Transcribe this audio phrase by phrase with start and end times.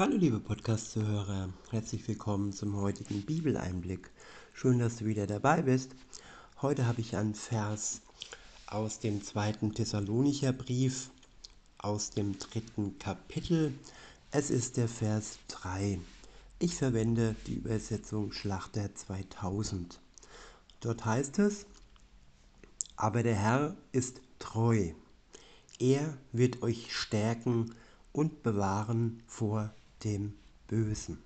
[0.00, 4.10] Hallo liebe Podcast-Zuhörer, herzlich willkommen zum heutigen Bibeleinblick.
[4.54, 5.94] Schön, dass du wieder dabei bist.
[6.62, 8.00] Heute habe ich einen Vers
[8.66, 11.10] aus dem zweiten Thessalonicher Brief,
[11.76, 13.74] aus dem dritten Kapitel.
[14.30, 16.00] Es ist der Vers 3.
[16.60, 20.00] Ich verwende die Übersetzung Schlachter 2000.
[20.80, 21.66] Dort heißt es,
[22.96, 24.92] aber der Herr ist treu.
[25.78, 27.74] Er wird euch stärken
[28.12, 29.74] und bewahren vor
[30.04, 30.34] dem
[30.66, 31.18] Bösen.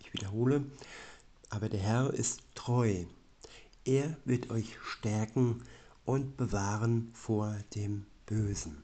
[0.00, 0.64] Ich wiederhole,
[1.50, 3.04] aber der Herr ist treu.
[3.84, 5.62] Er wird euch stärken
[6.04, 8.82] und bewahren vor dem Bösen.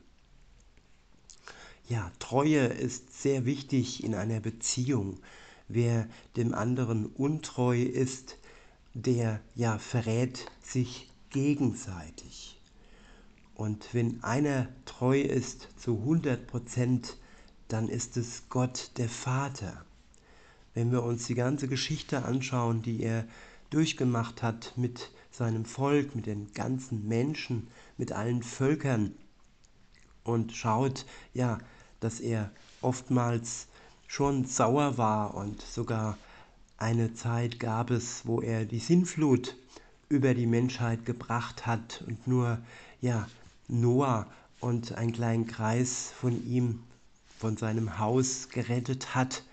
[1.89, 5.21] Ja, Treue ist sehr wichtig in einer Beziehung.
[5.69, 8.39] Wer dem anderen untreu ist,
[8.95, 12.61] der ja verrät sich gegenseitig.
[13.55, 17.19] Und wenn einer treu ist zu 100 Prozent,
[17.75, 19.85] dann ist es Gott der Vater.
[20.75, 23.25] Wenn wir uns die ganze Geschichte anschauen, die er
[23.71, 27.67] durchgemacht hat mit seinem Volk, mit den ganzen Menschen,
[27.99, 29.13] mit allen Völkern
[30.23, 31.59] und schaut, ja,
[31.99, 33.67] dass er oftmals
[34.07, 36.17] schon sauer war und sogar
[36.77, 39.57] eine Zeit gab es, wo er die Sinnflut
[40.09, 42.59] über die Menschheit gebracht hat und nur
[43.01, 43.27] ja
[43.67, 44.29] Noah
[44.61, 46.79] und einen kleinen Kreis von ihm
[47.39, 49.45] von seinem Haus gerettet hat.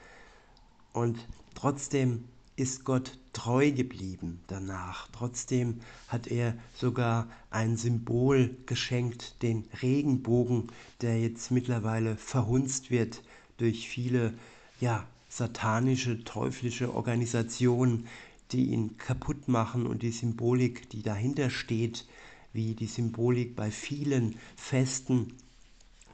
[0.94, 5.08] Und trotzdem ist Gott treu geblieben danach.
[5.12, 10.68] Trotzdem hat er sogar ein Symbol geschenkt, den Regenbogen,
[11.02, 13.24] der jetzt mittlerweile verhunzt wird
[13.58, 14.34] durch viele
[14.80, 18.08] ja, satanische, teuflische Organisationen,
[18.52, 22.06] die ihn kaputt machen und die Symbolik, die dahinter steht,
[22.54, 25.34] wie die Symbolik bei vielen Festen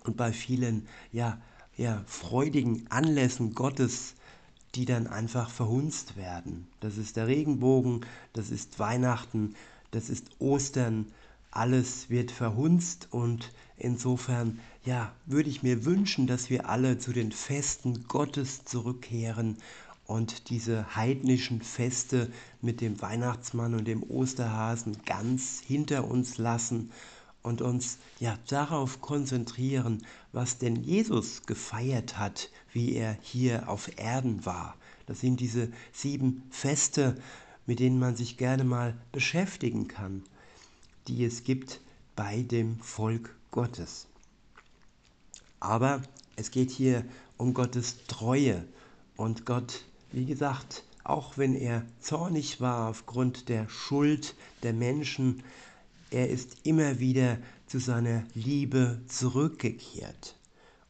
[0.04, 1.42] und bei vielen ja,
[1.78, 4.16] ja, freudigen Anlässen Gottes,
[4.75, 6.67] die dann einfach verhunzt werden.
[6.80, 8.02] Das ist der Regenbogen,
[8.34, 9.56] das ist Weihnachten,
[9.92, 11.07] das ist Ostern,
[11.52, 17.31] alles wird verhunzt und insofern, ja, würde ich mir wünschen, dass wir alle zu den
[17.31, 19.57] Festen Gottes zurückkehren
[20.06, 22.31] und diese heidnischen Feste
[22.62, 26.91] mit dem Weihnachtsmann und dem Osterhasen ganz hinter uns lassen
[27.47, 34.46] und uns ja darauf konzentrieren, was denn Jesus gefeiert hat, wie er hier auf Erden
[34.46, 34.75] war.
[35.06, 37.16] Das sind diese sieben Feste,
[37.66, 40.24] mit denen man sich gerne mal beschäftigen kann,
[41.08, 41.80] die es gibt
[42.16, 44.08] bei dem Volk Gottes.
[45.62, 46.02] Aber
[46.35, 47.06] es geht hier
[47.38, 48.66] um Gottes Treue
[49.16, 55.44] und Gott, wie gesagt, auch wenn er zornig war aufgrund der Schuld der Menschen,
[56.12, 57.38] er ist immer wieder
[57.68, 60.35] zu seiner Liebe zurückgekehrt.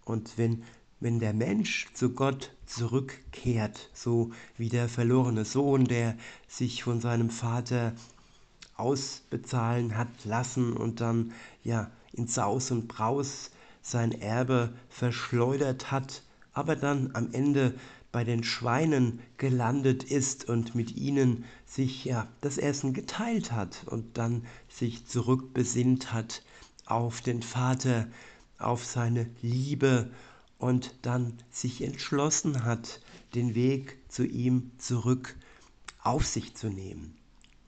[0.05, 0.63] Und wenn,
[1.00, 6.16] wenn der Mensch zu Gott zurückkehrt, so wie der verlorene Sohn, der
[6.47, 7.94] sich von seinem Vater
[8.75, 11.33] ausbezahlen hat lassen und dann
[11.63, 13.51] ja in Saus und Braus
[13.81, 16.22] sein Erbe verschleudert hat,
[16.53, 17.73] aber dann am Ende
[18.12, 24.18] bei den Schweinen gelandet ist und mit ihnen sich ja das Essen geteilt hat und
[24.18, 26.44] dann sich zurückbesinnt hat
[26.85, 28.07] auf den Vater,
[28.57, 30.09] auf seine Liebe
[30.57, 33.01] und dann sich entschlossen hat,
[33.35, 35.35] den Weg zu ihm zurück
[36.01, 37.16] auf sich zu nehmen.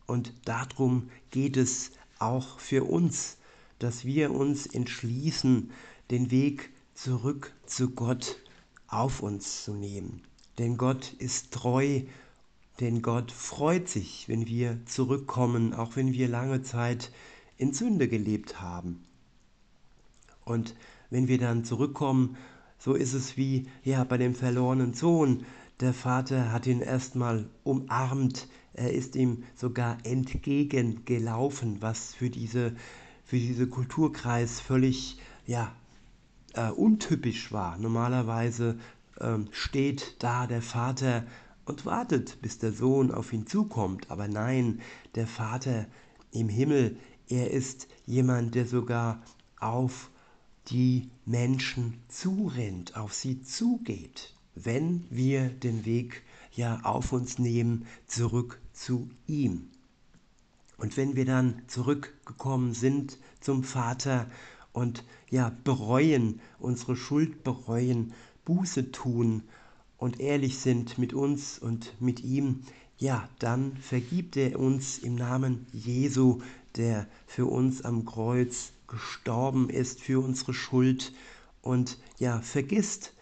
[0.08, 3.38] Und darum geht es auch für uns,
[3.78, 5.72] dass wir uns entschließen,
[6.10, 8.38] den Weg zurück zu Gott
[8.88, 10.24] auf uns zu nehmen.
[10.60, 12.02] Denn Gott ist treu,
[12.80, 17.12] denn Gott freut sich, wenn wir zurückkommen, auch wenn wir lange Zeit
[17.58, 19.04] in Sünde gelebt haben.
[20.46, 20.76] Und
[21.10, 22.38] wenn wir dann zurückkommen,
[22.78, 25.46] so ist es wie ja bei dem verlorenen Sohn.
[25.80, 32.76] Der Vater hat ihn erstmal umarmt, er ist ihm sogar entgegengelaufen, was für diese
[33.24, 35.72] für diese Kulturkreis völlig ja
[36.54, 37.78] äh, untypisch war.
[37.78, 38.80] Normalerweise
[39.52, 41.26] steht da der Vater
[41.66, 44.10] und wartet, bis der Sohn auf ihn zukommt.
[44.10, 44.82] Aber nein,
[45.16, 45.88] der Vater
[46.32, 49.22] im Himmel, er ist jemand, der sogar
[49.60, 50.10] auf
[50.68, 58.60] die Menschen zurennt, auf sie zugeht, wenn wir den Weg ja auf uns nehmen, zurück
[58.74, 59.70] zu ihm.
[60.78, 64.28] Und wenn wir dann zurückgekommen sind zum Vater
[64.72, 68.14] und ja bereuen, unsere Schuld bereuen,
[68.46, 69.44] Buße tun
[69.98, 72.62] und ehrlich sind mit uns und mit ihm,
[72.98, 76.42] ja, dann vergibt er uns im Namen Jesu,
[76.76, 81.14] der für uns am Kreuz gestorben ist, für unsere Schuld
[81.62, 83.14] und ja, vergisst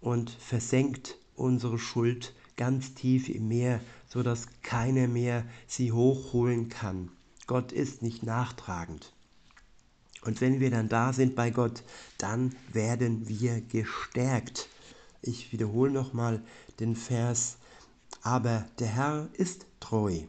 [0.00, 7.10] und versenkt unsere Schuld ganz tief im Meer, sodass keiner mehr sie hochholen kann.
[7.46, 9.12] Gott ist nicht nachtragend.
[10.24, 11.82] Und wenn wir dann da sind bei Gott,
[12.18, 14.68] dann werden wir gestärkt.
[15.20, 16.42] Ich wiederhole nochmal
[16.80, 17.58] den Vers,
[18.22, 20.20] aber der Herr ist treu.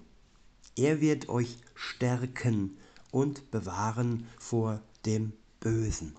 [0.76, 2.78] Er wird euch stärken
[3.12, 5.32] und bewahren vor dem
[5.62, 6.16] Bösen.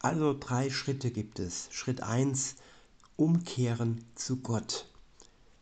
[0.00, 1.68] Also drei Schritte gibt es.
[1.72, 2.56] Schritt 1,
[3.16, 4.88] umkehren zu Gott.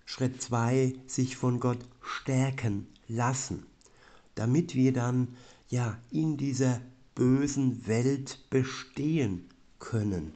[0.04, 3.66] Schritt 2, sich von Gott stärken lassen,
[4.34, 5.36] damit wir dann
[5.68, 6.80] ja in dieser
[7.14, 9.48] bösen Welt bestehen
[9.78, 10.34] können.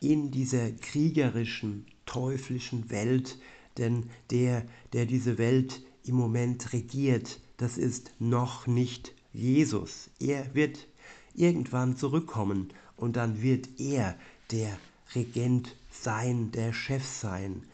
[0.00, 3.38] In dieser kriegerischen, teuflischen Welt,
[3.78, 10.10] denn der, der diese Welt im Moment regiert, das ist noch nicht Jesus.
[10.18, 10.86] Er wird
[11.34, 14.16] irgendwann zurückkommen und dann wird er
[14.50, 14.76] der
[15.14, 17.64] Regent sein, der Chef sein.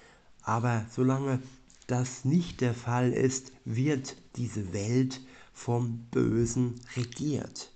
[0.43, 1.41] Aber solange
[1.87, 5.21] das nicht der Fall ist, wird diese Welt
[5.57, 7.73] vom Bösen regiert.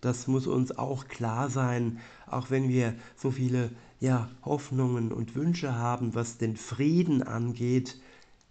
[0.00, 5.74] Das muss uns auch klar sein, auch wenn wir so viele ja, Hoffnungen und Wünsche
[5.74, 8.00] haben, was den Frieden angeht.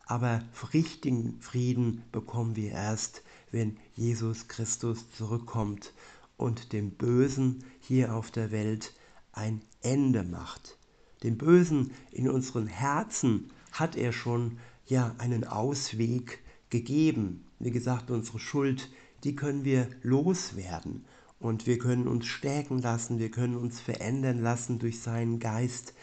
[0.06, 0.44] Aber
[0.74, 5.94] richtigen Frieden bekommen wir erst, wenn Jesus Christus zurückkommt
[6.36, 8.94] und dem Bösen hier auf der Welt
[9.32, 10.78] ein Ende macht.
[11.24, 17.46] Dem Bösen in unseren Herzen hat er schon ja einen Ausweg gegeben.
[17.64, 18.90] Wie gesagt, unsere Schuld,
[19.24, 21.06] die können wir loswerden
[21.40, 25.94] und wir können uns stärken lassen, wir können uns verändern lassen durch seinen Geist.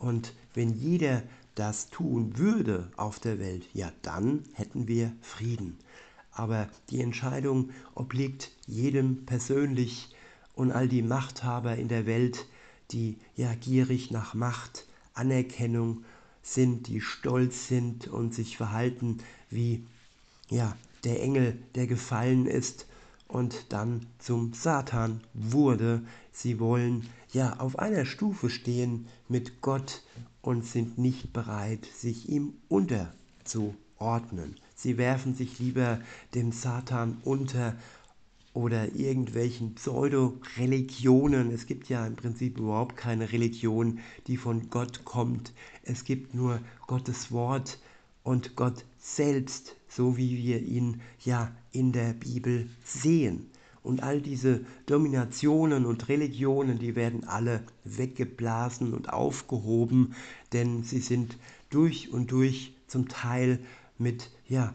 [0.00, 1.22] Und wenn jeder
[1.54, 5.78] das tun würde auf der Welt, ja dann hätten wir Frieden.
[6.32, 10.12] Aber die Entscheidung obliegt jedem persönlich
[10.56, 12.44] und all die Machthaber in der Welt,
[12.90, 16.02] die ja gierig nach Macht, Anerkennung
[16.42, 19.18] sind, die stolz sind und sich verhalten
[19.48, 19.86] wie
[20.50, 22.86] ja, der Engel, der gefallen ist
[23.28, 26.02] und dann zum Satan wurde.
[26.32, 30.02] Sie wollen ja auf einer Stufe stehen mit Gott
[30.40, 34.56] und sind nicht bereit, sich ihm unterzuordnen.
[34.74, 36.00] Sie werfen sich lieber
[36.34, 37.76] dem Satan unter
[38.52, 41.50] oder irgendwelchen Pseudo-Religionen.
[41.50, 43.98] Es gibt ja im Prinzip überhaupt keine Religion,
[44.28, 45.52] die von Gott kommt.
[45.82, 47.80] Es gibt nur Gottes Wort
[48.22, 53.50] und Gott selbst, so wie wir ihn ja in der Bibel sehen.
[53.82, 60.14] Und all diese Dominationen und Religionen, die werden alle weggeblasen und aufgehoben,
[60.54, 61.36] denn sie sind
[61.68, 63.58] durch und durch zum Teil
[63.98, 64.74] mit ja,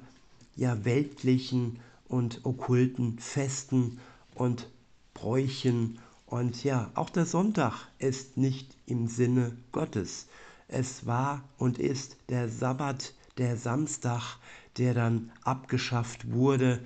[0.56, 4.00] ja, weltlichen und okkulten Festen
[4.36, 4.70] und
[5.16, 5.98] Bräuchen.
[6.28, 10.28] Und ja, auch der Sonntag ist nicht im Sinne Gottes.
[10.68, 14.38] Es war und ist der Sabbat, der Samstag,
[14.78, 16.80] der dann abgeschafft wurde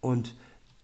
[0.00, 0.36] und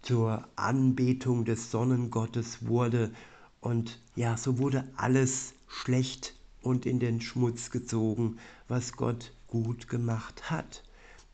[0.02, 3.12] zur Anbetung des Sonnengottes wurde.
[3.60, 8.38] Und ja, so wurde alles schlecht und in den Schmutz gezogen,
[8.68, 10.82] was Gott gut gemacht hat.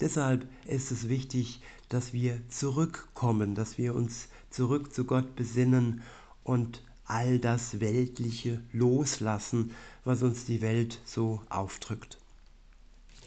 [0.01, 6.03] Deshalb ist es wichtig, dass wir zurückkommen, dass wir uns zurück zu Gott besinnen
[6.45, 9.73] und all das Weltliche loslassen,
[10.05, 12.22] was uns die Welt so aufdrückt.